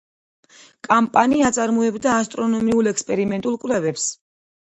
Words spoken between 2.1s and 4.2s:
ასტრონომიულ ექსპერიმენტულ კვლევებს.